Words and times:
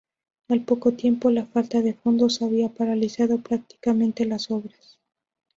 Al 0.47 0.63
poco 0.65 0.93
tiempo, 0.93 1.29
la 1.29 1.45
falta 1.45 1.83
de 1.83 1.93
fondos 1.93 2.41
había 2.41 2.69
paralizado 2.69 3.37
prácticamente 3.39 4.25
las 4.25 4.49
obras. 4.49 4.97